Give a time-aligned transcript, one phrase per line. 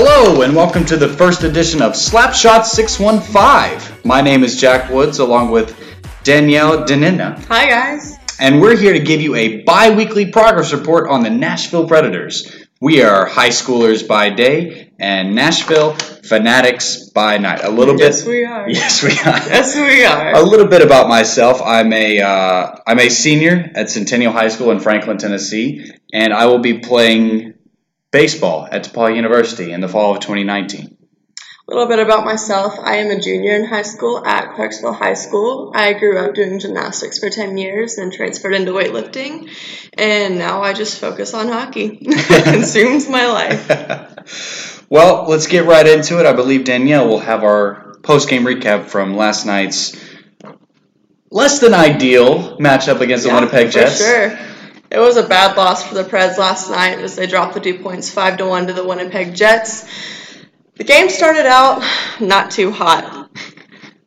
[0.00, 4.00] Hello, and welcome to the first edition of Slapshot 615.
[4.04, 5.76] My name is Jack Woods, along with
[6.22, 8.14] Danielle Denina, Hi guys.
[8.38, 12.64] and we're here to give you a bi weekly progress report on the Nashville Predators.
[12.80, 17.64] We are high schoolers by day and Nashville fanatics by night.
[17.64, 18.34] A little Yes, bit.
[18.38, 18.70] Yes, we are.
[18.70, 19.48] Yes, we are.
[19.48, 20.34] Yes, we are.
[20.36, 21.60] A little bit about myself.
[21.60, 26.46] I'm a uh, I'm a senior at Centennial High School in Franklin, Tennessee, and I
[26.46, 27.54] will be playing
[28.10, 30.96] baseball at DePaul University in the fall of 2019.
[31.70, 32.78] A little bit about myself.
[32.82, 35.72] I am a junior in high school at Clarksville High School.
[35.74, 39.50] I grew up doing gymnastics for 10 years and transferred into weightlifting.
[39.92, 41.98] And now I just focus on hockey.
[42.00, 44.86] it consumes my life.
[44.90, 46.24] well, let's get right into it.
[46.24, 49.94] I believe Danielle will have our post game recap from last night's
[51.30, 53.98] less than ideal matchup against the Yeah, Winnipeg for Jets.
[53.98, 54.38] sure.
[54.90, 57.78] It was a bad loss for the Preds last night as they dropped the two
[57.78, 59.86] points 5 to 1 to the Winnipeg Jets.
[60.76, 61.82] The game started out
[62.20, 63.28] not too hot.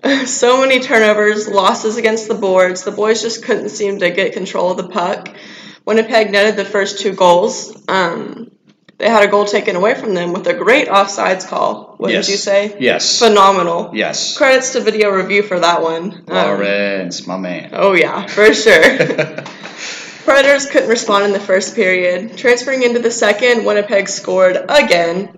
[0.26, 2.84] so many turnovers, losses against the boards.
[2.84, 5.30] The boys just couldn't seem to get control of the puck.
[5.86, 7.76] Winnipeg netted the first two goals.
[7.88, 8.52] Um,
[8.98, 11.96] they had a goal taken away from them with a great offsides call.
[11.98, 12.26] What Yes.
[12.26, 12.78] did you say?
[12.80, 13.20] Yes.
[13.20, 13.92] Phenomenal.
[13.94, 14.38] Yes.
[14.38, 16.24] Credits to video review for that one.
[16.28, 17.70] Um, Lawrence, my man.
[17.74, 19.44] Oh yeah, for sure.
[20.24, 22.38] Predators couldn't respond in the first period.
[22.38, 25.38] Transferring into the second, Winnipeg scored again.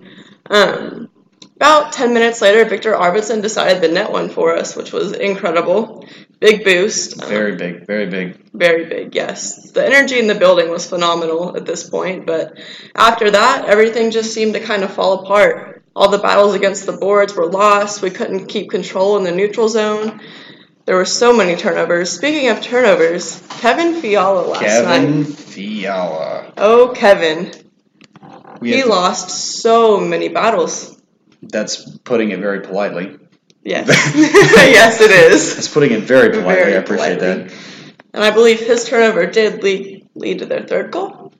[0.50, 1.10] Um,
[1.56, 6.06] about 10 minutes later, Viktor Arvidsson decided the net one for us, which was incredible.
[6.40, 7.22] Big boost.
[7.22, 8.50] Um, very big, very big.
[8.52, 9.70] very big, yes.
[9.70, 12.58] The energy in the building was phenomenal at this point, but
[12.94, 15.84] after that, everything just seemed to kind of fall apart.
[15.96, 18.02] All the battles against the boards were lost.
[18.02, 20.20] We couldn't keep control in the neutral zone.
[20.86, 22.10] There were so many turnovers.
[22.10, 25.00] Speaking of turnovers, Kevin Fiala last Kevin night.
[25.00, 26.52] Kevin Fiala.
[26.58, 27.52] Oh, Kevin.
[28.60, 29.30] We He have- lost
[29.62, 31.00] so many battles.
[31.42, 33.16] That's putting it very politely.
[33.62, 33.88] Yes.
[34.16, 35.54] yes, it is.
[35.54, 36.54] That's putting it very politely.
[36.54, 37.44] Very I appreciate politely.
[37.44, 37.52] that.
[38.12, 41.32] And I believe his turnover did lead, lead to their third goal.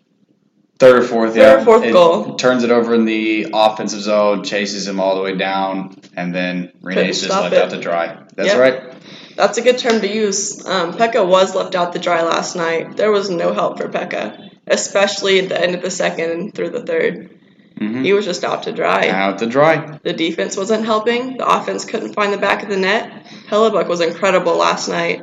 [0.78, 1.60] Third or fourth, Third yeah.
[1.60, 2.34] or fourth It goal.
[2.36, 6.72] Turns it over in the offensive zone, chases him all the way down, and then
[6.82, 7.62] Rinne's just left it.
[7.62, 8.18] out to dry.
[8.34, 8.58] That's Yep.
[8.58, 8.93] right.
[9.36, 10.64] That's a good term to use.
[10.66, 12.96] Um, Pekka was left out to dry last night.
[12.96, 16.70] There was no help for Pekka, especially at the end of the second and through
[16.70, 17.30] the 3rd
[17.78, 19.08] hmm He was just out to dry.
[19.08, 19.98] Out to dry.
[20.02, 21.36] The defense wasn't helping.
[21.38, 23.26] The offense couldn't find the back of the net.
[23.48, 25.22] Hellebuyck was incredible last night.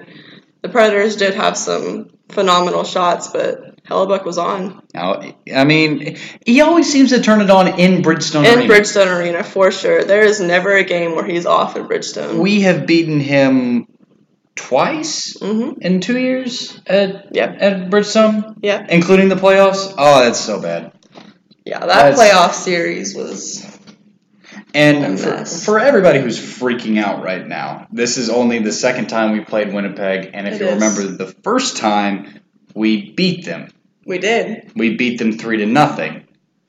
[0.61, 4.81] The Predators did have some phenomenal shots, but Hellebuyck was on.
[4.93, 5.21] Now,
[5.53, 8.73] I mean, he always seems to turn it on in Bridgestone In Arena.
[8.73, 10.03] Bridgestone Arena, for sure.
[10.03, 12.39] There is never a game where he's off in Bridgestone.
[12.39, 13.87] we have beaten him
[14.55, 17.57] twice hmm in two years at Yep.
[17.59, 18.87] at Bridgestone, Yep.
[18.89, 19.93] including the playoffs.
[19.97, 20.91] Oh, that's so bad.
[21.65, 23.65] Yeah, that That's- playoff series was
[24.73, 29.33] And for, for everybody who's freaking out right now, this is only the second time
[29.33, 30.73] we played Winnipeg, and if It you is.
[30.75, 32.39] remember the first time
[32.73, 33.67] we beat them,
[34.05, 34.71] we did.
[34.75, 36.23] we beat them three to nothing,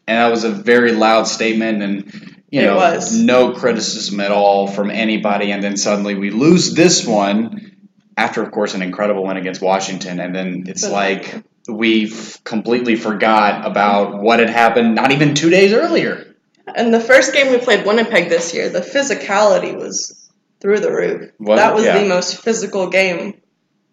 [0.08, 2.12] and that was a very loud statement, and
[2.50, 3.16] you It know, was.
[3.16, 7.71] no criticism at all from anybody, and then suddenly we lose this one
[8.16, 12.12] after, of course, an incredible win against Washington, and then it's like we
[12.44, 16.34] completely forgot about what had happened not even two days earlier.
[16.74, 20.30] And the first game we played Winnipeg this year, the physicality was
[20.60, 21.30] through the roof.
[21.38, 21.98] Was that was Yeah.
[21.98, 23.40] the most physical game,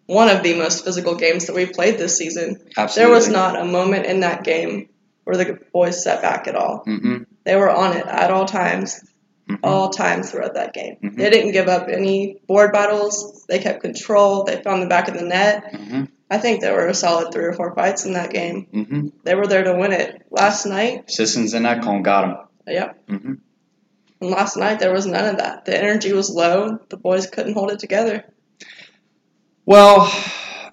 [0.05, 2.59] one of the most physical games that we played this season.
[2.77, 4.89] Absolutely, There was not a moment in that game
[5.23, 6.83] where the boys sat back at all.
[6.87, 7.25] Mm-mm.
[7.43, 9.03] They were on it at all times,
[9.49, 9.59] Mhm.
[9.63, 10.97] all times throughout that game.
[11.03, 11.15] Mhm.
[11.17, 13.45] They didn't give up any board battles.
[13.49, 14.43] They kept control.
[14.43, 15.73] They found the back of the net.
[15.73, 16.07] Mhm.
[16.29, 18.67] I think there were a solid three or four fights in that game.
[18.71, 19.07] Mm-hmm.
[19.23, 20.21] They were there to win it.
[20.29, 22.37] Last night, Sissons and Ekholm got him.
[22.67, 22.99] yep.
[23.07, 23.33] Mm-hmm.
[24.21, 25.65] And last night there was none of that.
[25.65, 26.77] The energy was low.
[26.89, 28.25] The boys couldn't hold it together.
[29.65, 30.11] Well,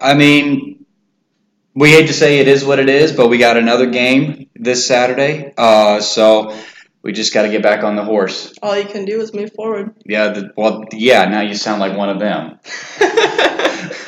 [0.00, 0.84] I mean,
[1.74, 4.86] we hate to say it is what it is, but we got another game this
[4.86, 6.54] Saturday, uh, so
[7.06, 8.52] we just got to get back on the horse.
[8.62, 9.94] All you can do is move forward.
[10.04, 11.24] Yeah, the, well, yeah.
[11.26, 12.58] Now you sound like one of them.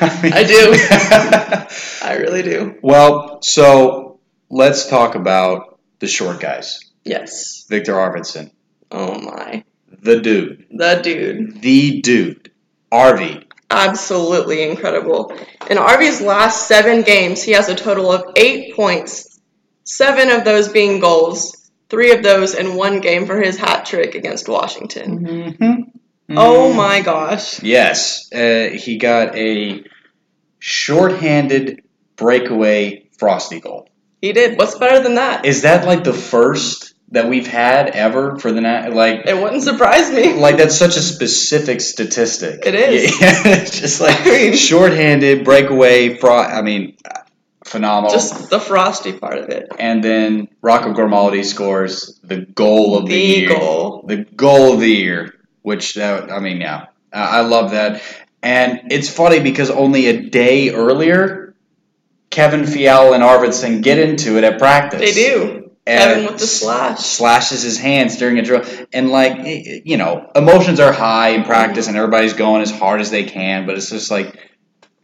[0.01, 0.73] I do.
[2.07, 2.77] I really do.
[2.81, 4.19] well, so
[4.49, 6.79] let's talk about the short guys.
[7.03, 7.65] Yes.
[7.69, 8.51] Viktor Arvidsson,
[8.91, 9.63] Oh my.
[10.01, 11.61] the dude, The dude.
[11.61, 12.51] the dude,
[12.91, 13.45] Arvi.
[13.71, 15.31] Absolutely incredible.
[15.69, 19.39] In Arvi's last seven games, he has a total of eight points,
[19.83, 21.55] seven of those being goals,
[21.89, 25.19] three of those in one game for his hat trick against Washington.
[25.19, 26.37] Mm-hmm.
[26.37, 27.61] Oh my gosh.
[27.63, 29.83] Yes, uh, he got a
[30.59, 31.83] shorthanded
[32.15, 33.89] breakaway frosty goal.
[34.21, 34.57] He did.
[34.57, 35.45] What's better than that?
[35.45, 38.93] Is that like the first that we've had ever for the night?
[38.93, 40.33] like It wouldn't surprise me.
[40.33, 42.65] like that's such a specific statistic.
[42.65, 43.19] It is.
[43.21, 46.51] Yeah, just like I mean- shorthanded breakaway fraud.
[46.51, 46.97] I mean,
[47.69, 48.11] phenomenal.
[48.11, 49.69] Just the frosty part of it.
[49.79, 53.49] and then Rocco Grimaldi scores the goal of the, The year.
[53.49, 54.03] goal.
[54.07, 58.01] The goal of the year, which that I mean, yeah, I love that.
[58.41, 61.53] And it's funny because only a day earlier,
[62.29, 64.99] Kevin Fiala and Arvidsson get into it at practice.
[65.01, 65.55] They do.
[65.87, 66.99] And Kevin with the slash.
[66.99, 68.63] slashes his hands during a drill
[68.93, 69.39] and like
[69.85, 73.65] you know emotions are high in practice and everybody's going as hard as they can
[73.65, 74.37] but it's just like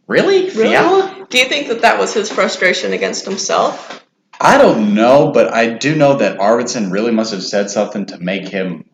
[0.06, 0.68] really, Really?
[0.68, 1.26] Fiala?
[1.28, 4.04] Do you think that that was his frustration against himself?
[4.40, 8.18] I don't know but I do know that Arvidsson really must have said something to
[8.18, 8.84] make him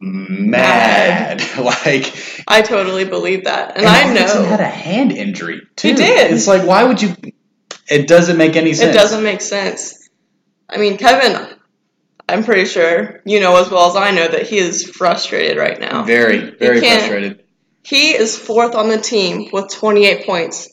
[0.00, 2.12] mad, like
[2.48, 3.76] I totally believe that.
[3.76, 6.32] And, and I Arvidsson know had a hand injury too He did.
[6.32, 7.14] it's like why would you
[7.88, 10.08] it doesn't make any sense it doesn't make sense.
[10.68, 11.56] I mean, Kevin,
[12.28, 15.80] I'm pretty sure you know as well as I know that he is frustrated right
[15.80, 16.02] now.
[16.02, 17.44] very very frustrated
[17.88, 20.68] He is fourth on the team with 28 points.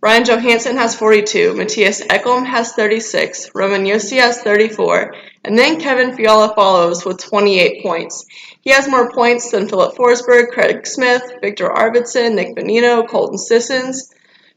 [0.00, 5.14] Ryan Johansen has 42, Mattias Ekholm has 36, Roman Josi has 34,
[5.44, 8.26] and then Kevin Fiala follows with 28 points.
[8.60, 14.12] He has more points than Filip Forsberg, Craig Smith, Viktor Arvidsson, Nick Bonino, Colton Sissons.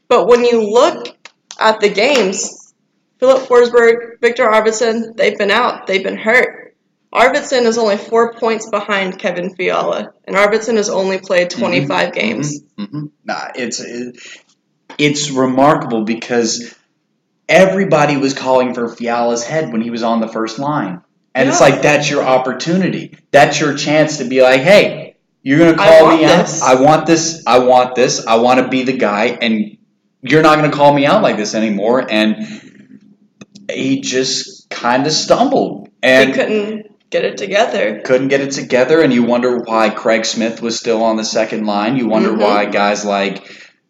[0.08, 1.06] But when you look
[1.60, 2.74] at the games,
[3.20, 6.61] Filip Forsberg, Viktor Arvidsson, they've been out, they've been hurt.
[7.12, 12.60] Arvidsson is only four points behind Kevin Fiala, and Arvidsson has only played 25 games.
[12.78, 14.16] hmm Nah, it's it,
[14.98, 16.74] it's remarkable because
[17.48, 21.02] everybody was calling for Fiala's head when he was on the first line,
[21.34, 23.16] and it's like that's your opportunity.
[23.30, 26.62] That's your chance to be like, hey, you're gonna call me out.
[26.62, 27.46] I want this.
[27.46, 28.26] I want this.
[28.26, 29.76] I want to be the guy, and
[30.22, 32.06] you're not gonna call me out like this anymore.
[32.10, 32.46] And
[33.70, 38.00] he just kind of stumbled and he couldn't get it together.
[38.04, 41.64] couldn't get it together, and you wonder why Craig Smith was still on the second
[41.66, 41.96] line.
[41.96, 42.38] You wonder Mhm.
[42.38, 43.42] why guys like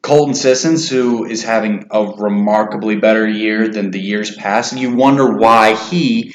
[0.03, 4.95] Colton Sissons, who is having a remarkably better year than the years past, and you
[4.95, 6.35] wonder why he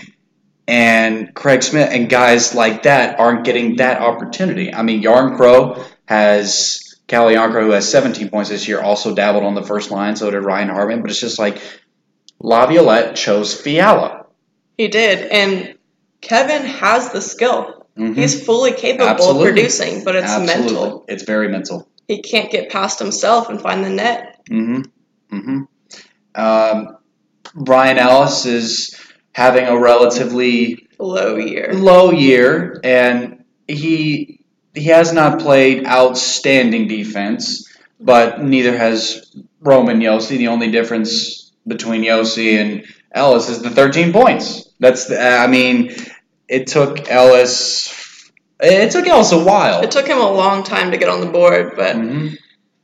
[0.68, 4.74] and Craig Smith and guys like that aren't getting that opportunity.
[4.74, 6.82] I mean, Jarnkrok has.
[7.08, 10.30] Calle Jarnkrok, who has 17 points this year, also dabbled on the first line, so
[10.30, 11.62] did Ryan Hartman, but it's just like
[12.42, 14.26] Laviolette chose Fiala.
[14.78, 15.76] He did, and
[16.22, 17.86] Kevin has the skill.
[17.98, 18.16] Mhm.
[18.16, 19.42] He's fully capable Absolutely.
[19.50, 20.74] of producing, but it's Absolutely.
[20.74, 21.06] mental.
[21.08, 21.88] It's very mental.
[22.08, 24.40] He can't get past himself and find the net.
[24.50, 25.36] Mm-hmm.
[25.36, 25.62] Mm-hmm.
[26.36, 26.98] Um,
[27.56, 28.96] Ryan Ellis is
[29.34, 31.74] having a relatively Low year.
[31.74, 34.40] low year, and he
[34.74, 37.68] he has not played outstanding defense,
[38.00, 39.32] but neither has
[39.62, 40.38] Roman Josi.
[40.38, 44.67] The only difference between Josi and Ellis is the 13 points.
[44.80, 45.96] That's the, I mean,
[46.48, 47.94] it took Ellis.
[48.60, 49.82] It took Ellis a while.
[49.82, 52.38] It took him a long time to get on the board, but Mhm.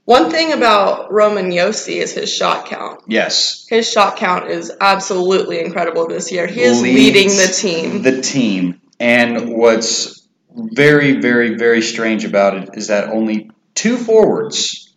[0.06, 3.02] one thing about Roman Josi is his shot count.
[3.08, 3.66] Yes.
[3.70, 6.48] His shot count is absolutely incredible this year.
[6.48, 8.02] He is Leads leading the team.
[8.02, 8.82] the team.
[9.00, 10.22] And what's
[10.56, 14.94] very, very, very strange about it is that only two forwards,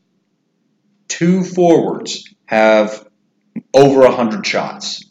[1.08, 3.04] two forwards have
[3.72, 5.02] over 100 shots.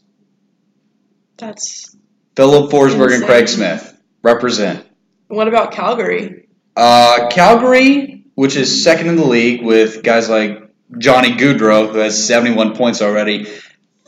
[1.37, 1.95] That's
[2.35, 4.85] Filip Forsberg and Craig Smith represent.
[5.27, 6.47] what about Calgary?
[6.75, 12.25] Uh, Calgary, which is second in the league with guys like Johnny Gaudreau, who has
[12.27, 13.47] 71 points already.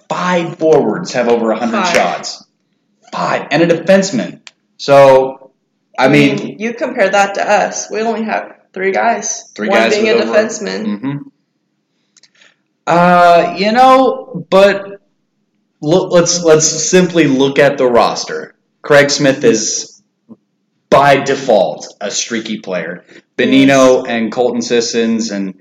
[0.10, 1.96] Five forwards have over 100 Five.
[1.96, 2.46] shots.
[3.12, 3.48] Five.
[3.52, 4.42] And a defenseman.
[4.78, 5.52] So,
[5.98, 7.90] I mean, you compare that to us.
[7.92, 9.50] We only have three guys.
[9.56, 11.00] Three One guys being a over- defenseman.
[11.02, 11.18] hmm
[12.86, 14.97] Uh, you know, but
[15.82, 18.56] look, let's let's simply look at the roster.
[18.82, 20.02] Craig Smith is
[20.90, 23.04] by default a streaky player.
[23.38, 25.56] Bonino and Colton Sissons and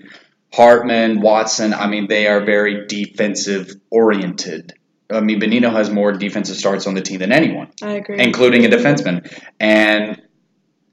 [0.53, 1.75] Hartman, Watson.
[1.75, 4.75] I mean, they are very defensive oriented.
[5.11, 8.21] I mean, Bonino has more defensive starts on the team than anyone I agree.
[8.21, 9.31] including a defenseman.
[9.61, 10.23] And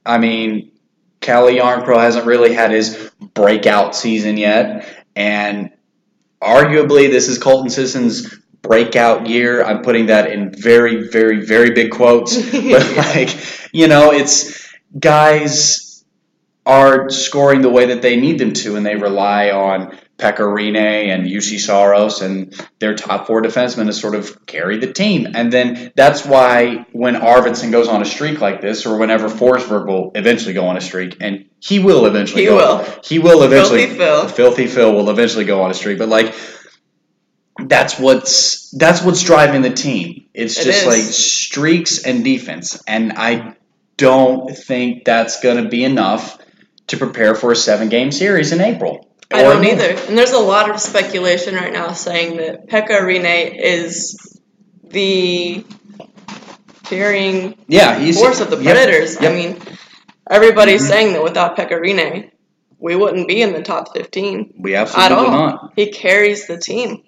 [0.06, 0.72] I mean,
[1.22, 5.72] Calle Jarnkrok hasn't really had his breakout season yet, and
[6.42, 9.64] arguably this is Colton Sisson's breakout year.
[9.64, 13.30] I'm putting that in very, very, very big quotes, but like
[13.72, 14.68] you know, it's
[14.98, 16.04] guys
[16.66, 21.10] are scoring the way that they need them to, and they rely on Pekka Rinne
[21.10, 25.28] and Juuse Saros and their top four defensemen to sort of carry the team.
[25.36, 29.88] And then that's why when Arvidsson goes on a streak like this, or whenever Forsberg
[29.88, 33.00] will eventually go on a streak, and he will eventually He go, will.
[33.04, 34.28] he will eventually Filthy Phil.
[34.30, 35.98] Filthy Phil will eventually go on a streak.
[35.98, 36.34] But like
[37.60, 40.26] that's what's that's what's driving the team.
[40.34, 40.88] It's It just is.
[40.88, 43.56] like streaks and defense, and I
[43.98, 46.40] don't think that's going to be enough
[46.88, 49.08] to prepare for a seven-game series in April.
[49.32, 49.96] I Or don't either.
[50.08, 54.40] And there's a lot of speculation right now saying that Pekka Rinne is
[54.84, 55.64] the
[56.86, 59.20] carrying Yeah, he's force of the yep, Predators.
[59.22, 59.32] yep.
[59.32, 59.58] I mean,
[60.30, 60.88] everybody's Mhm.
[60.90, 62.30] saying that without Pekka Rinne,
[62.80, 65.32] we wouldn't be in the top 15 we at absolutely all.
[65.32, 65.74] not.
[65.76, 67.02] He carries the team.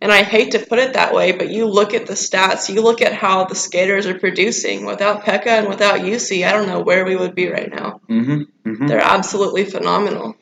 [0.00, 2.82] And I hate to put it that way, but you look at the stats, you
[2.82, 4.84] look at how the skaters are producing.
[4.86, 8.00] Without Pekka and without Juuse, I don't know where we would be right now.
[8.06, 10.36] hmm hmm They're absolutely phenomenal.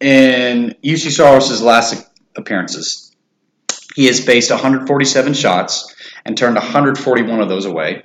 [0.00, 2.04] In Juuse Saros' last
[2.36, 3.14] appearances,
[3.94, 5.94] he has faced 147 shots
[6.24, 8.02] and turned 141 of those away.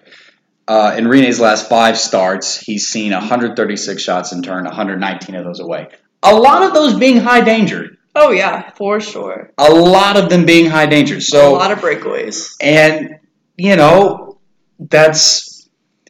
[0.67, 5.59] Uh, in Rinne's last five starts, he's seen 136 shots and turned 119 of those
[5.59, 5.89] away.
[6.23, 7.97] A lot of those being high danger.
[8.13, 9.51] Oh, yeah, for sure.
[9.57, 11.21] A lot of them being high danger.
[11.21, 12.51] So a lot of breakaways.
[12.61, 13.19] and
[13.57, 14.39] you know,
[14.79, 15.69] that's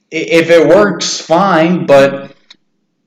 [0.09, 1.85] if it works, fine.
[1.85, 2.35] But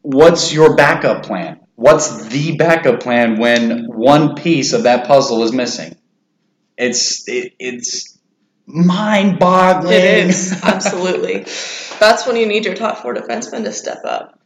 [0.03, 1.61] what's your backup plan?
[1.77, 5.97] What's the backup plan when one piece of that puzzle is missing?
[6.77, 8.19] It's it, it's
[8.67, 9.93] mind-boggling.
[9.93, 11.41] It is, absolutely.
[12.01, 14.39] That's when you need your top four defensemen to step up.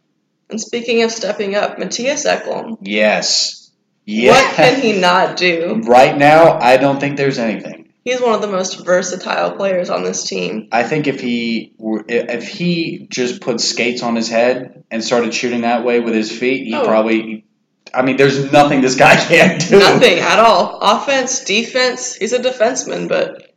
[0.50, 3.68] And speaking of stepping up, Mattias Ekholm, yes.
[4.11, 4.31] Yeah.
[4.33, 5.83] what can he not do?
[5.87, 7.93] Right now, I don't think there's anything.
[8.07, 10.69] He's one of the most versatile players on this team.
[10.73, 15.35] I think if he were, if he just put skates on his head and started
[15.35, 16.85] shooting that way with his feet, he Oh.
[16.87, 17.45] probably.
[17.93, 19.79] I mean, there's nothing this guy can't do.
[19.79, 20.79] Nothing at all.
[20.81, 23.53] Offense, defense, he's a defenseman, but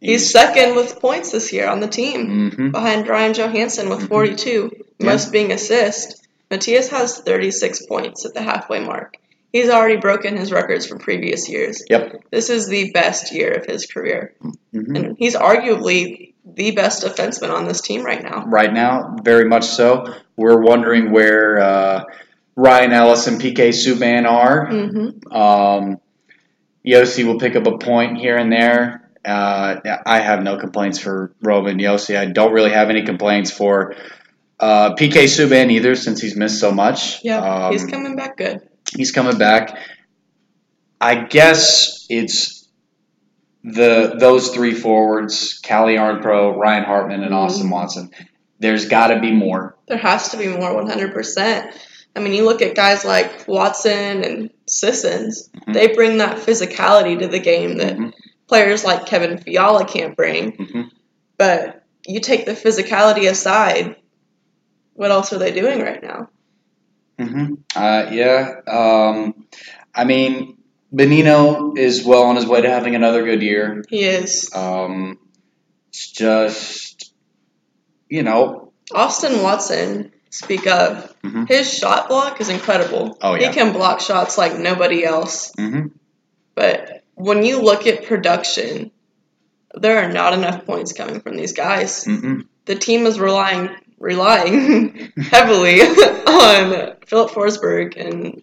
[0.00, 4.08] he's second with points this year on the team, hmm behind Ryan Johansen with Mhm.
[4.08, 5.06] 42, Yeah.
[5.06, 6.26] most being assist.
[6.50, 9.16] Mattias has 36 points at the halfway mark.
[9.52, 11.84] He's already broken his records from previous years.
[11.90, 12.24] Yep.
[12.30, 14.34] This is the best year of his career.
[14.40, 18.44] hmm And he's arguably the best defenseman on this team right now.
[18.46, 20.12] Right now, very much so.
[20.36, 22.04] We're wondering where uh,
[22.56, 24.66] Ryan Ellis and PK Subban are.
[24.66, 25.98] hmm Um,
[26.84, 29.08] Josi will pick up a point here and there.
[29.24, 32.16] Uh, I have no complaints for Roman Josi.
[32.18, 33.94] I don't really have any complaints for
[34.58, 37.22] uh, PK Subban either, since he's missed so much.
[37.22, 38.68] Yeah, Um, he's coming back good.
[38.96, 39.76] He's coming back.
[41.00, 42.68] I guess it's
[43.64, 47.72] the those three forwards: Calle Jarnkrok, Ryan Hartman, and Austin Mhm.
[47.72, 48.10] Watson.
[48.58, 49.76] There's got to be more.
[49.88, 51.74] There has to be more 100%.
[52.14, 55.74] I mean, you look at guys like Watson and Sissons, Mhm.
[55.74, 58.12] they bring that physicality to the game that Mhm.
[58.46, 60.52] players like Kevin Fiala can't bring.
[60.52, 60.90] Mhm.
[61.38, 63.96] But you take the physicality aside,
[64.94, 66.28] what else are they doing right now?
[67.28, 68.60] Hmm Uh, yeah.
[68.66, 69.46] Um,
[69.94, 70.58] I mean,
[70.92, 73.82] Bonino is well on his way to having another good year.
[73.88, 74.50] He is.
[74.54, 75.18] Um,
[75.88, 77.12] it's just,
[78.08, 81.48] you know, Austin Watson, speak of, Mhm.
[81.48, 83.16] his shot block is incredible.
[83.22, 83.48] Oh, yeah.
[83.48, 85.52] He can block shots like nobody else.
[85.56, 85.86] hmm
[86.54, 88.90] But when you look at production,
[89.74, 92.04] there are not enough points coming from these guys.
[92.04, 93.70] hmm The team is relying
[94.02, 98.42] relying heavily on Filip Forsberg and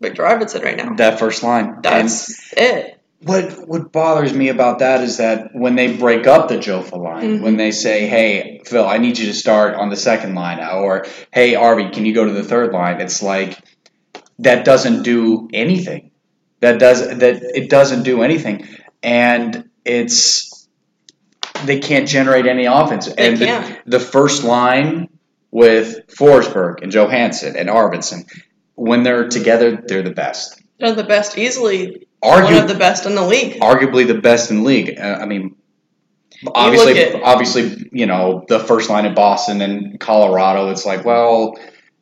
[0.00, 0.94] Viktor Arvidsson right now.
[0.96, 1.66] that first line.
[1.76, 3.00] And That's it.
[3.22, 7.38] what what bothers me about that is that when they break up the Jofa line,
[7.38, 7.42] Mhm.
[7.42, 11.06] when they say, "Hey, Phil, I need you to start on the second line," or
[11.32, 13.56] "Hey, Arvi, can you go to the third line?" It's like
[14.40, 16.10] that doesn't do anything.
[16.60, 18.66] That does that it doesn't do anything,
[19.02, 20.53] and it's
[21.66, 23.06] they can't generate any offense.
[23.12, 25.08] They and the, the first line
[25.50, 28.28] with Forsberg and Johansen and Arvidsson,
[28.74, 30.60] when they're together, they're the best.
[30.78, 33.60] They're the best, easily Argu- one of the best in the league.
[33.60, 34.98] arguably the best in the league.
[34.98, 35.54] Uh, I mean,
[36.54, 40.70] obviously, look at- obviously, you know, the first line in Boston and Colorado.
[40.70, 41.56] It's like, well,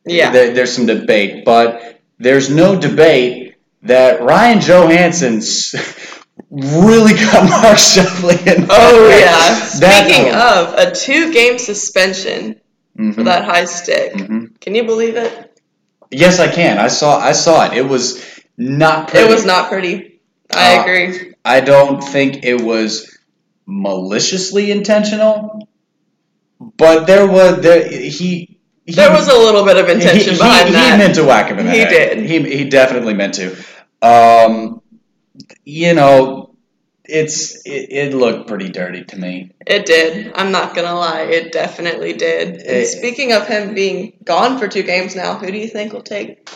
[0.05, 0.31] Yeah.
[0.31, 5.75] there, there's some debate, but there's no debate that Ryan Johansen's
[6.53, 8.67] really got Marc Scheifele in.
[8.69, 9.19] Oh there.
[9.19, 9.79] yeah.
[9.79, 12.59] That- Speaking of a two-game suspension
[12.97, 14.59] Mhm, for that high stick, mhm.
[14.61, 15.59] can you believe it?
[16.11, 16.77] Yes, I can.
[16.77, 17.17] I saw.
[17.17, 17.73] I saw it.
[17.75, 18.23] It was
[18.55, 19.07] not.
[19.07, 19.25] Pretty.
[19.25, 20.19] It was not pretty.
[20.53, 21.33] I Uh, agree.
[21.43, 23.17] I don't think it was
[23.65, 25.67] maliciously intentional,
[26.77, 28.59] but there was there he.
[28.85, 30.91] he There was a little bit of intention he, behind he, that.
[30.91, 31.89] He meant to whack him in the He head.
[31.89, 32.25] did.
[32.29, 33.55] He he definitely meant to.
[34.03, 34.82] Um,
[35.63, 36.55] you know,
[37.05, 39.51] it's it, it looked pretty dirty to me.
[39.65, 40.31] It did.
[40.35, 41.23] I'm not gonna lie.
[41.23, 42.49] It definitely did.
[42.61, 42.85] And Eh.
[42.85, 46.49] speaking of him being gone for two games now, who do you think will take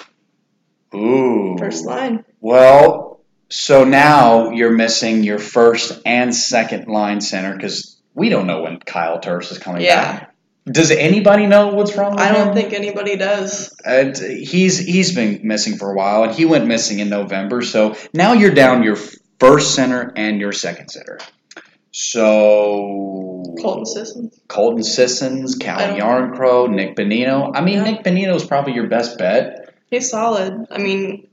[0.95, 1.55] Ooh.
[1.59, 2.23] first line?
[2.39, 3.05] Well,
[3.49, 8.77] So now you're missing your first and second line center because we don't know when
[8.79, 10.01] Kyle Turris is coming Yeah.
[10.01, 10.26] back.
[10.69, 12.53] Does anybody know what's wrong with I don't him?
[12.53, 13.73] think anybody does.
[13.85, 17.61] And he's he's been missing for a while, and he went missing in November.
[17.61, 18.97] So now you're down your
[19.39, 21.19] first center and your second center.
[21.91, 24.39] So Colton Sissons.
[24.47, 27.51] Colton Sissons, Cal Jarnkrok, Nick Bonino.
[27.55, 27.83] I mean, Yeah.
[27.91, 30.67] Nick Bonino is probably your best bet, He's solid.
[30.69, 31.27] I mean,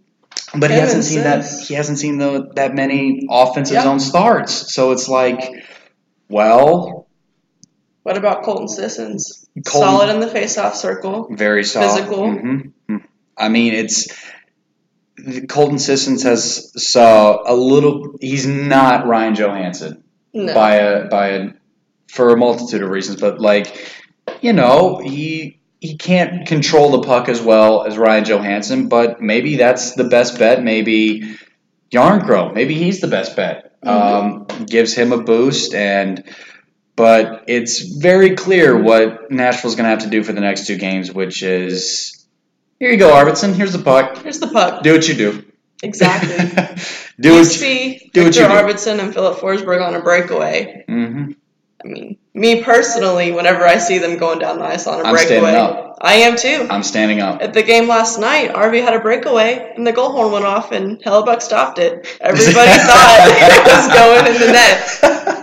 [0.57, 1.45] but he hasn't seen that.
[1.67, 3.83] He hasn't seen the, that many offensive Yeah.
[3.83, 4.73] zone starts.
[4.73, 5.65] So it's like,
[6.29, 7.04] well,
[8.05, 9.47] what about Colton Sissons?
[9.67, 11.27] Colton- Solid in the faceoff circle.
[11.31, 11.97] very soft.
[11.99, 12.31] Physical.
[12.31, 12.97] hmm
[13.37, 14.07] I mean, it's
[15.49, 18.17] Colton Sissons has saw a little.
[18.21, 20.03] He's not Ryan Johansen.
[20.33, 20.53] No.
[20.55, 21.49] by a by a
[22.09, 23.93] for a multitude of reasons, but like
[24.41, 29.57] you know he he can't control the puck as well as Ryan Johansen, but maybe
[29.57, 30.63] that's the best bet.
[30.63, 31.37] Maybe
[31.93, 33.77] Jarnkrok, maybe he's the best bet.
[33.83, 36.23] Um, gives him a boost and.
[36.97, 40.77] But it's very clear what Nashville's going to have to do for the next two
[40.77, 42.25] games, which is
[42.79, 43.55] here you go, Arvidsson.
[43.55, 44.19] Here's the puck.
[44.19, 44.83] Here's the puck.
[44.83, 45.45] Do what you do.
[45.83, 46.37] Exactly.
[47.21, 48.49] do you what see do what you do.
[48.49, 50.85] Arvidsson and Filip Forsberg on a breakaway.
[50.89, 51.33] Mm-hmm.
[51.85, 55.17] I mean, me personally, whenever I see them going down the ice on a I'm
[55.17, 55.99] standing breakaway, up.
[56.01, 56.67] I am too.
[56.71, 57.43] I'm standing up.
[57.43, 60.73] At the game last night, RV had a breakaway and the goal horn went off
[60.73, 62.07] and Hellebuyck stopped it.
[62.21, 65.34] Everybody thought it was going in the net.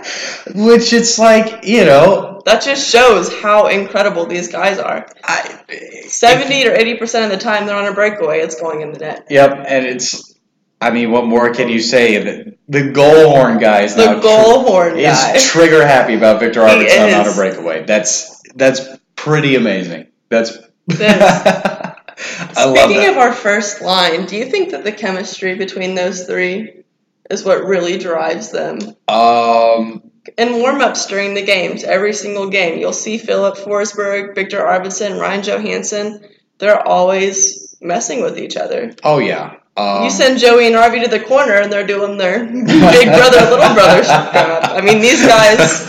[0.54, 5.06] Which it's like, you know, That just shows how incredible these guys are.
[5.22, 5.62] I,
[6.08, 9.26] 70 or 80% of the time they're on a breakaway, it's going in the net.
[9.30, 10.34] Yep, and it's.
[10.80, 12.18] I mean, what more can you say?
[12.18, 13.94] The, the goal horn guys.
[13.94, 15.38] The goal horn is guy.
[15.38, 17.84] trigger happy about Viktor Arvidsson on a breakaway.
[17.84, 18.80] That's that's
[19.14, 20.08] pretty amazing.
[20.28, 20.58] That's.
[20.88, 22.56] It is.
[22.56, 26.24] I love Speaking of our first line, do you think that the chemistry between those
[26.24, 26.81] three
[27.30, 28.78] is what really drives them?
[29.08, 30.02] um,
[30.38, 35.42] In warm-ups during the games, every single game, you'll see Filip Forsberg, Viktor Arvidsson, Ryan
[35.42, 36.24] Johansen.
[36.58, 38.94] They're always messing with each other.
[39.04, 39.56] oh yeah.
[39.74, 43.40] Um, you send Joey and Arvi to the corner, and they're doing their big brother,
[43.50, 44.70] little brother crap.
[44.70, 45.86] I mean, these guys,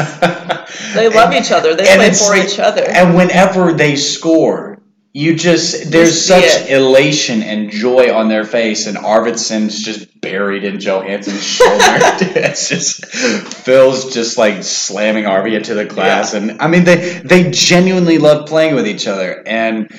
[0.95, 1.75] they love each other.
[1.75, 2.85] They play for each other.
[2.87, 4.72] And whenever they score,
[5.15, 6.71] you just there's see such it.
[6.71, 11.75] elation and joy on their face, and Arvidsson's just buried in Johansen's shoulder.
[11.77, 17.51] it's just Phil's just like slamming Arvi into the glass, and I mean they they
[17.51, 19.43] genuinely love playing with each other.
[19.47, 19.89] And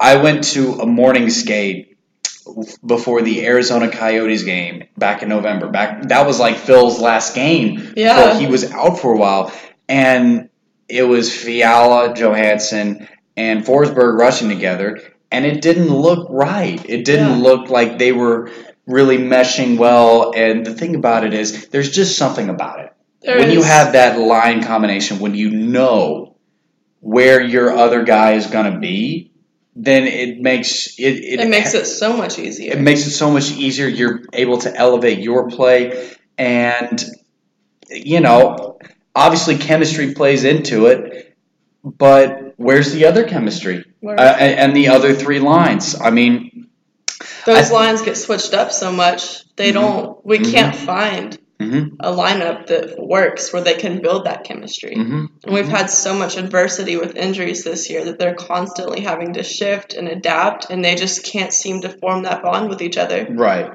[0.00, 1.96] I went to a morning skate
[2.84, 5.68] before the Arizona Coyotes game back in November.
[5.68, 8.24] Back that was like Phil's last game Yeah.
[8.24, 9.52] before he was out for a while,
[9.88, 10.48] and
[10.88, 16.80] it was Fiala, Johansen, and Forsberg rushing together, and it didn't look right.
[16.88, 17.44] It didn't Yeah.
[17.44, 18.50] look like they were
[18.86, 20.32] really meshing well.
[20.34, 22.92] And the thing about it is, there's just something about it.
[23.22, 26.36] There when you have that line combination, when you know
[27.00, 29.32] where your other guy is going to be,
[29.74, 32.72] then it makes it it, it makes it so much easier.
[32.72, 33.88] it makes it so much easier.
[33.88, 37.02] You're able to elevate your play, and
[37.90, 38.78] you know,
[39.14, 41.36] obviously, chemistry plays into it.
[41.82, 45.98] But where's the other chemistry uh, and, the other three lines?
[46.00, 46.68] I mean,
[47.46, 49.74] Those I- lines get switched up so much, they Mhm.
[49.74, 50.26] don't.
[50.26, 50.52] We Mhm.
[50.52, 54.94] can't find mhm, a lineup that works where they can build that chemistry.
[54.96, 59.34] mhm, And we've had so much adversity with injuries this year that they're constantly having
[59.34, 62.96] to shift and adapt, and they just can't seem to form that bond with each
[62.98, 63.26] other.
[63.30, 63.70] right.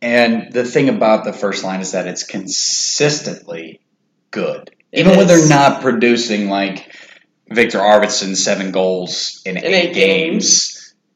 [0.00, 3.80] And the thing about the first line is that it's consistently
[4.30, 6.92] good, It even when they're not producing like
[7.50, 10.74] Viktor Arvidsson seven goals in, In eight, eight games.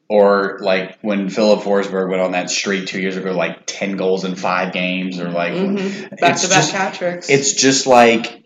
[0.09, 4.25] Or like when Filip Forsberg went on that streak two years ago, like ten goals
[4.25, 7.29] in five games, or like hmm it's Back to back just- hat tricks.
[7.29, 8.43] It's just like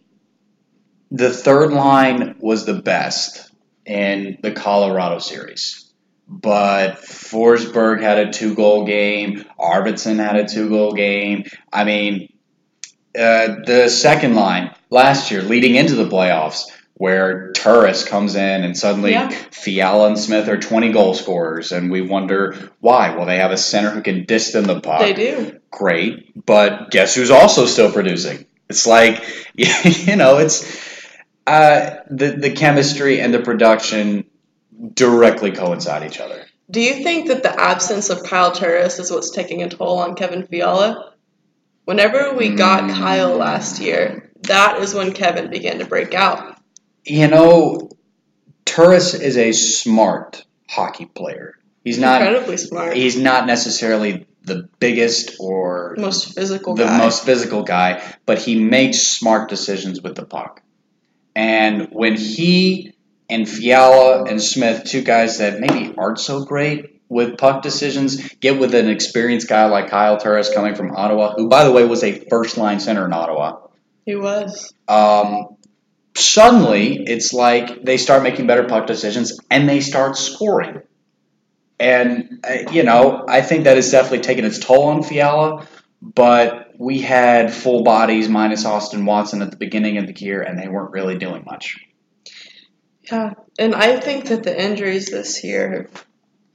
[1.11, 3.51] the third line was the best
[3.85, 5.91] in the Colorado series.
[6.29, 9.43] But Forsberg had a two goal game.
[9.59, 11.45] Arvidsson had a two goal game.
[11.71, 12.33] I mean,
[13.17, 16.63] uh, the second line last year, leading into the playoffs,
[16.99, 19.29] where Turris comes in and suddenly Yeah.
[19.29, 23.15] Fiala and Smith are 20 goal scorers, and we wonder why.
[23.15, 25.59] Well, they have a center who can dish them the puck they do.
[25.69, 28.45] great, but guess who's also still producing?
[28.69, 29.23] It's like
[29.55, 30.65] you know, it's
[31.45, 34.25] uh, the the chemistry and the production
[34.93, 36.45] directly coincide each other.
[36.69, 40.15] Do you think that the absence of Kyle Turris is what's taking a toll on
[40.15, 41.13] Kevin Fiala?
[41.85, 42.93] Whenever we got Mm.
[42.95, 46.56] Kyle last year, that is when Kevin began to break out.
[47.09, 47.89] You know,
[48.65, 51.55] Turris is a smart hockey player.
[51.83, 52.95] He's not Incredibly smart.
[52.97, 56.97] he's not necessarily the biggest or Most physical the guy.
[56.97, 60.61] most physical guy, but he makes smart decisions with the puck.
[61.35, 62.93] And when he
[63.29, 68.59] and Fiala and Smith, two guys that maybe aren't so great with puck decisions, get
[68.59, 72.03] with an experienced guy like Kyle Turris coming from Ottawa, who, by the way, was
[72.03, 73.59] a first line center in Ottawa.
[74.05, 74.73] he was.
[74.87, 75.56] Um,
[76.17, 80.81] suddenly, it's like they start making better puck decisions and they start scoring.
[81.79, 85.67] And, uh, you know, I think that has definitely taken its toll on Fiala,
[86.01, 90.59] but we had full bodies minus Austin Watson at the beginning of the year, and
[90.59, 91.77] they weren't really doing much.
[93.11, 96.05] Yeah, and I think that the injuries this year have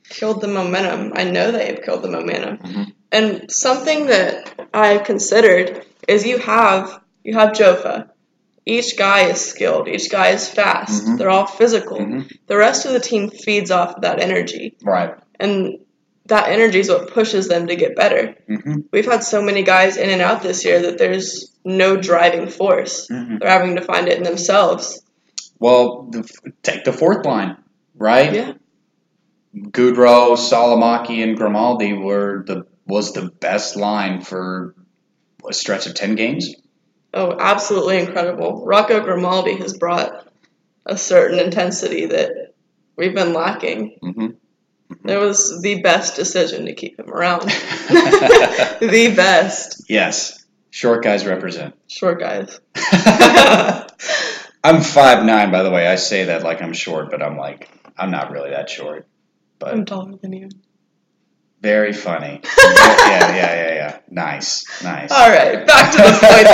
[0.09, 1.13] killed the momentum.
[1.15, 2.59] I know they have killed the momentum.
[2.59, 2.93] Mhm.
[3.11, 8.09] And something that I considered is you have you have Jofa.
[8.65, 9.89] Each guy is skilled.
[9.89, 11.05] Each guy is fast.
[11.05, 11.19] Mhm.
[11.19, 11.99] They're all physical.
[11.99, 12.31] Mhm.
[12.47, 15.15] The rest of the team feeds off of that energy, Right.
[15.41, 15.79] and
[16.27, 18.37] that energy is what pushes them to get better.
[18.47, 22.49] hmm We've had so many guys in and out this year that there's no driving
[22.49, 23.09] force.
[23.09, 25.03] hmm They're having to find it in themselves.
[25.59, 26.29] Well, the,
[26.63, 27.57] take the fourth line,
[27.97, 28.33] right?
[28.33, 28.53] Yeah.
[29.55, 34.75] Gaudreau, Salomaki, and Grimaldi were the was the best line for
[35.49, 36.55] a stretch of ten games.
[37.15, 38.65] Oh, absolutely incredible.
[38.65, 40.27] Rocco Grimaldi has brought
[40.87, 42.55] a certain intensity that
[42.97, 43.97] we've been lacking.
[44.01, 44.27] hmm
[45.05, 47.43] It was the best decision to keep him around.
[47.49, 49.85] the best.
[49.89, 51.75] yes, short guys represent.
[51.89, 52.61] Short guys.
[54.65, 55.87] I'm five nine, by the way.
[55.87, 59.07] I say that like I'm short, but I'm like I'm not really that short.
[59.59, 60.49] But I'm taller than you.
[61.63, 62.41] Very funny.
[62.59, 63.99] yeah, yeah, yeah, yeah.
[64.11, 65.13] Nice, nice.
[65.13, 66.49] All right, back to the point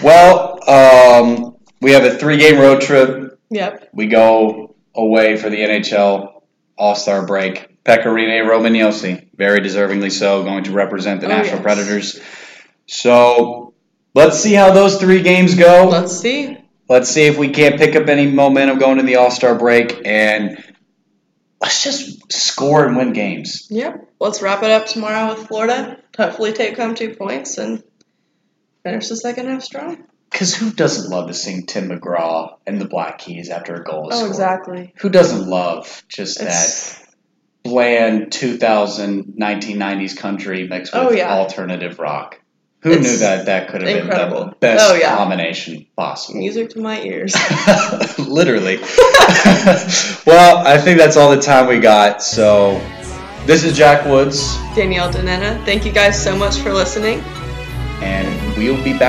[0.02, 3.38] well, um, we have a three-game road trip.
[3.50, 3.88] yep.
[3.92, 6.42] We go away for the NHL
[6.78, 7.82] All Star break.
[7.84, 11.62] Pekka Rinne Roman Josi, very deservingly so, going to represent the Oh, Nashville yes.
[11.62, 12.20] Predators.
[12.86, 13.74] So
[14.14, 15.88] let's see how those three games go.
[15.90, 16.58] Let's see.
[16.88, 20.02] Let's see if we can't pick up any momentum going to the All Star break,
[20.06, 20.62] and
[21.60, 23.66] let's just score and win games.
[23.70, 24.08] Yep.
[24.20, 25.98] Let's wrap it up tomorrow with Florida.
[26.16, 27.82] Hopefully, take home two points and
[28.82, 30.04] finish the second half strong.
[30.30, 34.10] Because who doesn't love to sing Tim McGraw and the Black Keys after a goal
[34.10, 34.30] is Oh, scored?
[34.30, 34.94] exactly.
[34.98, 37.04] Who doesn't love just that
[37.64, 41.32] bland 2000 1990s country mixed oh, with Oh, yeah.
[41.34, 42.40] alternative rock?
[42.82, 44.44] Who It's knew that that could have been incredible.
[44.46, 45.16] the best Oh, yeah.
[45.16, 46.38] combination possible?
[46.38, 47.34] music to my ears.
[48.18, 48.76] Literally.
[50.26, 52.22] well, I think that's all the time we got.
[52.22, 52.80] So,
[53.46, 57.20] this is Jack Woods, Danielle Danena, thank you guys so much for listening.
[58.00, 59.02] and we'll be back.